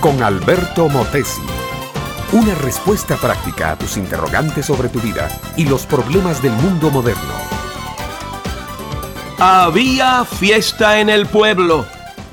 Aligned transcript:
con 0.00 0.22
Alberto 0.22 0.88
Motesi. 0.88 1.42
Una 2.32 2.54
respuesta 2.54 3.16
práctica 3.16 3.72
a 3.72 3.76
tus 3.76 3.98
interrogantes 3.98 4.64
sobre 4.64 4.88
tu 4.88 5.00
vida 5.00 5.28
y 5.54 5.66
los 5.66 5.84
problemas 5.84 6.40
del 6.40 6.52
mundo 6.52 6.90
moderno. 6.90 7.34
Había 9.38 10.24
fiesta 10.24 11.00
en 11.00 11.10
el 11.10 11.26
pueblo 11.26 11.84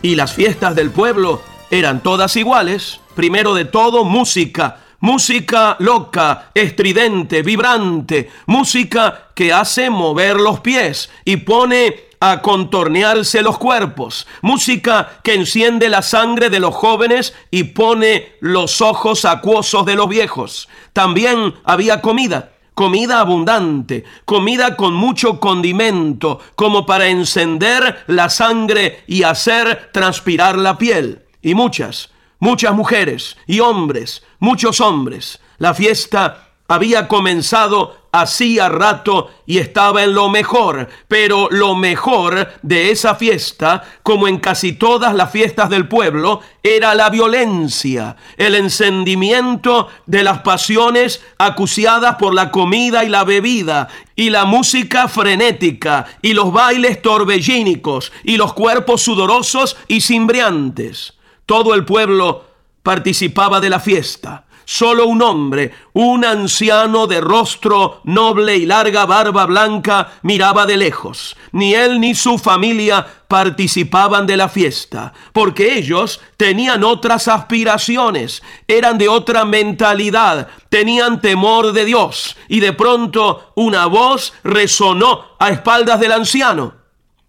y 0.02 0.16
las 0.16 0.34
fiestas 0.34 0.74
del 0.74 0.90
pueblo 0.90 1.42
eran 1.70 2.02
todas 2.02 2.34
iguales. 2.38 3.02
Primero 3.14 3.54
de 3.54 3.66
todo, 3.66 4.06
música. 4.06 4.78
Música 5.02 5.76
loca, 5.80 6.52
estridente, 6.54 7.42
vibrante, 7.42 8.30
música 8.46 9.32
que 9.36 9.52
hace 9.52 9.90
mover 9.90 10.38
los 10.38 10.62
pies 10.62 11.10
y 11.26 11.38
pone 11.38 12.05
a 12.20 12.42
contornearse 12.42 13.42
los 13.42 13.58
cuerpos, 13.58 14.28
música 14.42 15.20
que 15.24 15.34
enciende 15.34 15.90
la 15.90 16.02
sangre 16.02 16.50
de 16.50 16.60
los 16.60 16.74
jóvenes 16.74 17.34
y 17.52 17.64
pone 17.64 18.34
los 18.40 18.82
ojos 18.82 19.26
acuosos 19.26 19.86
de 19.86 19.96
los 19.96 20.10
viejos. 20.10 20.70
También 20.94 21.56
había 21.64 22.02
comida, 22.02 22.54
comida 22.74 23.20
abundante, 23.20 24.04
comida 24.26 24.76
con 24.76 24.94
mucho 24.94 25.40
condimento, 25.40 26.40
como 26.56 26.86
para 26.86 27.08
encender 27.08 28.04
la 28.08 28.30
sangre 28.30 29.04
y 29.08 29.24
hacer 29.24 29.90
transpirar 29.92 30.58
la 30.58 30.78
piel. 30.78 31.24
Y 31.42 31.56
muchas, 31.56 32.12
muchas 32.40 32.74
mujeres 32.74 33.38
y 33.48 33.60
hombres, 33.60 34.24
muchos 34.40 34.82
hombres. 34.82 35.40
La 35.58 35.74
fiesta 35.74 36.50
había 36.68 37.08
comenzado 37.08 38.05
hacía 38.22 38.70
rato 38.70 39.32
y 39.46 39.58
estaba 39.58 40.04
en 40.04 40.14
lo 40.14 40.30
mejor, 40.30 40.88
pero 41.08 41.48
lo 41.52 41.76
mejor 41.76 42.50
de 42.62 42.92
esa 42.92 43.16
fiesta, 43.16 43.84
como 44.04 44.28
en 44.28 44.40
casi 44.40 44.74
todas 44.74 45.14
las 45.14 45.32
fiestas 45.32 45.70
del 45.70 45.88
pueblo, 45.88 46.42
era 46.64 46.96
la 46.96 47.10
violencia, 47.10 48.16
el 48.38 48.56
encendimiento 48.56 49.90
de 50.06 50.24
las 50.24 50.40
pasiones 50.40 51.22
acuciadas 51.38 52.16
por 52.16 52.34
la 52.34 52.52
comida 52.52 53.04
y 53.04 53.10
la 53.10 53.24
bebida, 53.24 53.88
y 54.16 54.30
la 54.30 54.46
música 54.46 55.08
frenética, 55.08 56.06
y 56.22 56.34
los 56.34 56.52
bailes 56.52 57.02
torbellínicos, 57.02 58.12
y 58.24 58.38
los 58.38 58.54
cuerpos 58.54 59.02
sudorosos 59.02 59.78
y 59.88 60.02
cimbriantes. 60.02 61.14
Todo 61.46 61.74
el 61.74 61.86
pueblo 61.86 62.46
participaba 62.82 63.60
de 63.60 63.70
la 63.70 63.80
fiesta 63.80 64.45
Solo 64.66 65.06
un 65.06 65.22
hombre, 65.22 65.72
un 65.94 66.26
anciano 66.26 67.06
de 67.06 67.22
rostro 67.22 68.02
noble 68.04 68.58
y 68.58 68.66
larga 68.66 69.06
barba 69.06 69.46
blanca, 69.46 70.14
miraba 70.24 70.66
de 70.66 70.78
lejos. 70.78 71.38
Ni 71.52 71.76
él 71.76 72.00
ni 72.00 72.16
su 72.16 72.40
familia 72.40 73.06
participaban 73.28 74.26
de 74.26 74.38
la 74.38 74.50
fiesta, 74.50 75.14
porque 75.34 75.78
ellos 75.78 76.20
tenían 76.36 76.84
otras 76.84 77.28
aspiraciones, 77.28 78.42
eran 78.68 78.98
de 78.98 79.08
otra 79.08 79.46
mentalidad, 79.46 80.48
tenían 80.70 81.22
temor 81.22 81.72
de 81.72 81.86
Dios. 81.86 82.36
Y 82.48 82.60
de 82.60 82.74
pronto 82.74 83.52
una 83.56 83.86
voz 83.86 84.34
resonó 84.44 85.26
a 85.40 85.50
espaldas 85.50 86.00
del 86.00 86.12
anciano. 86.12 86.74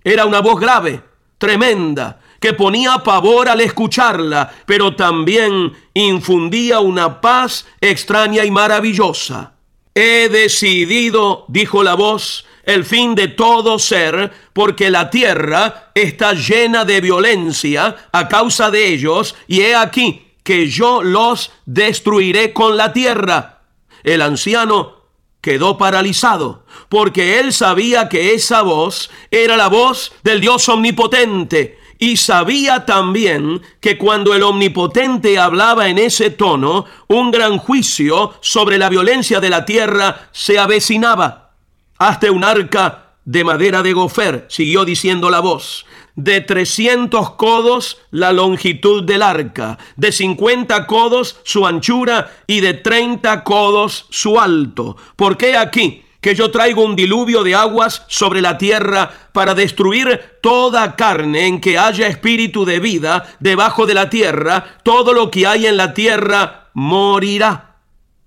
Era 0.03 0.25
una 0.25 0.41
voz 0.41 0.59
grave, 0.59 1.03
tremenda, 1.39 2.21
que 2.41 2.53
ponía 2.53 2.99
pavor 2.99 3.49
al 3.49 3.61
escucharla, 3.61 4.53
pero 4.67 4.95
también 4.95 5.73
infundía 5.95 6.81
una 6.81 7.21
paz 7.21 7.67
extraña 7.81 8.45
y 8.45 8.51
maravillosa. 8.51 9.55
He 9.95 10.29
decidido, 10.29 11.45
dijo 11.49 11.83
la 11.83 11.95
voz, 11.95 12.45
el 12.65 12.85
fin 12.85 13.15
de 13.15 13.29
todo 13.29 13.79
ser, 13.79 14.33
porque 14.53 14.91
la 14.91 15.09
tierra 15.09 15.93
está 15.95 16.35
llena 16.35 16.85
de 16.85 17.01
violencia 17.01 18.09
a 18.13 18.29
causa 18.29 18.71
de 18.71 18.89
ellos, 18.89 19.35
y 19.47 19.61
he 19.61 19.75
aquí 19.75 20.27
que 20.43 20.69
yo 20.69 21.03
los 21.03 21.53
destruiré 21.65 22.53
con 22.53 22.77
la 22.77 22.93
tierra. 22.93 23.63
El 24.03 24.21
anciano 24.21 24.97
quedó 25.41 25.79
paralizado, 25.79 26.65
porque 26.89 27.39
él 27.39 27.53
sabía 27.53 28.09
que 28.09 28.35
esa 28.35 28.63
voz 28.63 29.11
era 29.31 29.57
la 29.57 29.69
voz 29.69 30.13
del 30.25 30.41
Dios 30.41 30.69
omnipotente, 30.69 31.79
y 31.99 32.17
sabía 32.17 32.85
también 32.85 33.63
que 33.81 33.99
cuando 33.99 34.35
el 34.35 34.43
Omnipotente 34.43 35.39
hablaba 35.39 35.89
en 35.89 35.99
ese 35.99 36.31
tono, 36.31 36.85
un 37.09 37.31
gran 37.31 37.59
juicio 37.59 38.35
sobre 38.41 38.79
la 38.79 38.89
violencia 38.89 39.41
de 39.41 39.51
la 39.51 39.65
tierra 39.65 40.29
se 40.33 40.59
avecinaba. 40.59 41.55
Hasta 41.99 42.31
un 42.31 42.45
arca 42.45 43.15
de 43.25 43.45
madera 43.45 43.83
de 43.83 43.93
gofer, 43.93 44.47
siguió 44.49 44.85
diciendo 44.85 45.31
la 45.31 45.41
voz, 45.41 45.87
de 46.15 46.41
300 46.41 47.33
codos 47.33 47.99
la 48.11 48.33
longitud 48.33 49.05
del 49.05 49.23
arca, 49.23 49.79
de 49.97 50.13
50 50.13 50.87
codos 50.87 51.41
su 51.45 51.67
anchura 51.67 52.33
y 52.47 52.61
de 52.61 52.75
30 52.75 53.45
codos 53.45 54.07
su 54.11 54.41
alto. 54.41 54.97
¿Por 55.17 55.37
qué 55.37 55.57
aquí? 55.57 56.06
Que 56.27 56.35
yo 56.35 56.51
traigo 56.51 56.83
un 56.83 56.97
diluvio 56.97 57.45
de 57.45 57.55
aguas 57.55 58.03
sobre 58.09 58.41
la 58.41 58.59
tierra 58.59 59.09
para 59.31 59.55
destruir 59.55 60.39
toda 60.41 60.97
carne 60.97 61.47
en 61.47 61.61
que 61.61 61.79
haya 61.79 62.09
espíritu 62.09 62.65
de 62.65 62.81
vida 62.81 63.33
debajo 63.39 63.87
de 63.87 63.95
la 63.95 64.11
tierra, 64.11 64.79
todo 64.83 65.13
lo 65.13 65.31
que 65.31 65.47
hay 65.47 65.69
en 65.69 65.77
la 65.77 65.95
tierra 65.95 66.71
morirá. 66.75 67.77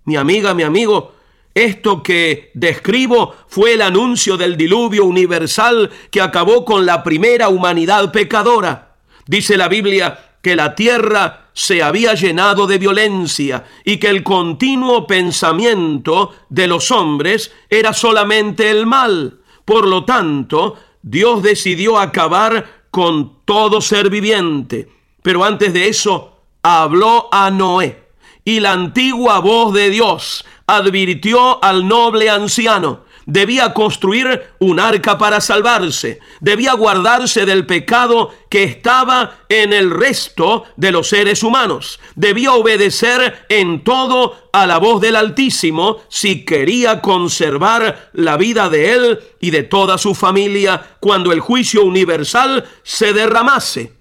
Mi 0.06 0.16
amiga, 0.16 0.54
mi 0.54 0.64
amigo, 0.64 1.14
esto 1.54 2.02
que 2.02 2.52
describo 2.54 3.36
fue 3.50 3.74
el 3.74 3.82
anuncio 3.82 4.38
del 4.38 4.56
diluvio 4.56 5.04
universal 5.04 5.90
que 6.10 6.22
acabó 6.22 6.64
con 6.64 6.86
la 6.86 7.04
primera 7.04 7.50
humanidad 7.50 8.14
pecadora. 8.14 8.96
Dice 9.28 9.58
la 9.58 9.68
Biblia 9.68 10.38
que 10.42 10.56
la 10.56 10.74
tierra 10.74 11.49
se 11.60 11.84
había 11.84 12.14
llenado 12.14 12.68
de 12.68 12.78
violencia 12.78 13.66
y 13.84 13.98
que 13.98 14.08
el 14.08 14.24
continuo 14.24 15.06
pensamiento 15.06 16.34
de 16.48 16.68
los 16.68 16.90
hombres 16.90 17.52
era 17.70 17.92
solamente 17.92 18.72
el 18.72 18.86
mal. 18.86 19.42
Por 19.66 19.86
lo 19.86 20.06
tanto, 20.06 20.78
Dios 21.02 21.44
decidió 21.44 22.00
acabar 22.00 22.86
con 22.90 23.44
todo 23.44 23.82
ser 23.82 24.10
viviente. 24.10 24.88
Pero 25.22 25.44
antes 25.44 25.74
de 25.74 25.90
eso, 25.90 26.44
habló 26.64 27.28
a 27.30 27.52
Noé. 27.52 28.08
Y 28.46 28.62
la 28.62 28.72
antigua 28.72 29.40
voz 29.40 29.74
de 29.74 29.90
Dios 29.90 30.46
advirtió 30.66 31.62
al 31.62 31.90
noble 31.90 32.30
anciano 32.30 33.02
debía 33.30 33.74
construir 33.76 34.42
un 34.58 34.80
arca 34.80 35.18
para 35.20 35.40
salvarse, 35.40 36.20
debía 36.42 36.74
guardarse 36.74 37.46
del 37.46 37.68
pecado 37.68 38.34
que 38.50 38.64
estaba 38.64 39.38
en 39.48 39.72
el 39.72 39.92
resto 39.92 40.64
de 40.76 40.92
los 40.92 41.10
seres 41.10 41.44
humanos, 41.44 42.00
debía 42.16 42.54
obedecer 42.54 43.46
en 43.50 43.84
todo 43.84 44.50
a 44.52 44.66
la 44.66 44.80
voz 44.80 45.00
del 45.00 45.16
Altísimo 45.16 45.98
si 46.10 46.44
quería 46.44 47.02
conservar 47.02 48.10
la 48.14 48.36
vida 48.36 48.68
de 48.68 48.94
él 48.94 49.20
y 49.40 49.52
de 49.52 49.62
toda 49.62 50.00
su 50.00 50.16
familia 50.16 50.98
cuando 51.00 51.32
el 51.32 51.40
juicio 51.40 51.84
universal 51.84 52.68
se 52.82 53.14
derramase. 53.14 53.94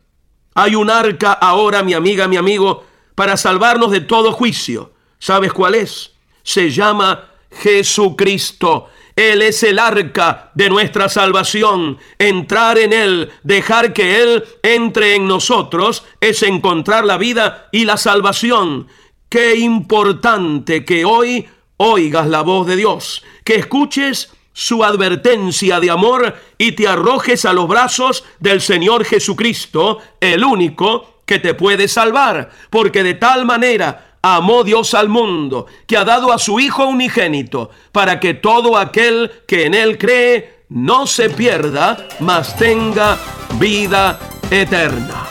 Hay 0.55 0.75
un 0.75 0.89
arca 0.89 1.33
ahora, 1.35 1.83
mi 1.83 1.93
amiga, 1.93 2.27
mi 2.29 2.39
amigo, 2.39 2.85
para 3.15 3.37
salvarnos 3.37 3.91
de 3.91 4.01
todo 4.01 4.33
juicio. 4.33 4.93
¿Sabes 5.19 5.53
cuál 5.53 5.75
es? 5.75 6.13
Se 6.43 6.71
llama 6.71 7.29
Jesucristo. 7.51 8.89
Él 9.19 9.43
es 9.43 9.65
el 9.65 9.81
arca 9.81 10.53
de 10.55 10.71
nuestra 10.71 11.09
salvación. 11.09 11.99
Entrar 12.21 12.79
en 12.79 12.93
Él, 12.93 13.33
dejar 13.43 13.93
que 13.93 14.23
Él 14.23 14.45
entre 14.63 15.17
en 15.17 15.27
nosotros, 15.27 16.05
es 16.21 16.45
encontrar 16.45 17.05
la 17.05 17.19
vida 17.19 17.69
y 17.73 17.85
la 17.85 17.97
salvación. 17.97 18.87
Qué 19.29 19.57
importante 19.57 20.85
que 20.85 21.05
hoy 21.05 21.49
oigas 21.79 22.29
la 22.29 22.43
voz 22.43 22.69
de 22.69 22.77
Dios, 22.77 23.25
que 23.43 23.57
escuches 23.57 24.33
su 24.53 24.85
advertencia 24.85 25.81
de 25.81 25.91
amor 25.91 26.37
y 26.57 26.73
te 26.73 26.87
arrojes 26.87 27.45
a 27.45 27.53
los 27.53 27.67
brazos 27.67 28.23
del 28.39 28.61
Señor 28.61 29.05
Jesucristo, 29.05 29.99
el 30.21 30.45
único 30.45 31.23
que 31.27 31.41
te 31.41 31.55
puede 31.55 31.89
salvar, 31.89 32.51
porque 32.71 33.03
de 33.03 33.15
tal 33.15 33.45
manera 33.45 34.08
amó 34.23 34.65
Dios 34.65 34.95
al 34.95 35.09
mundo, 35.09 35.67
que 35.87 35.97
ha 35.97 36.05
dado 36.05 36.33
a 36.33 36.39
su 36.39 36.61
Hijo 36.61 36.87
unigénito, 36.87 37.71
para 37.93 38.21
que 38.21 38.35
todo 38.35 38.77
aquel 38.77 39.31
que 39.47 39.67
en 39.67 39.75
Él 39.75 39.99
cree 39.99 40.65
no 40.69 41.07
se 41.07 41.31
pierda, 41.31 42.09
mas 42.21 42.57
tenga 42.57 43.17
vida 43.59 44.19
eterna. 44.51 45.29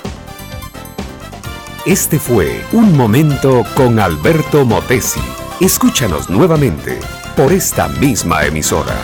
Este 1.85 2.19
fue 2.19 2.65
Un 2.73 2.97
Momento 2.97 3.63
con 3.75 3.99
Alberto 3.99 4.65
Motesi. 4.65 5.21
Escúchanos 5.61 6.29
nuevamente 6.29 6.99
por 7.35 7.53
esta 7.53 7.87
misma 7.87 8.45
emisora. 8.45 8.95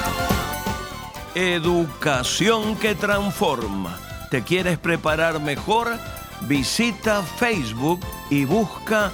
Educación 1.33 2.75
que 2.75 2.93
transforma. 2.93 3.97
¿Te 4.29 4.43
quieres 4.43 4.77
preparar 4.77 5.39
mejor? 5.39 5.97
Visita 6.41 7.21
Facebook 7.21 8.01
y 8.29 8.43
busca 8.45 9.13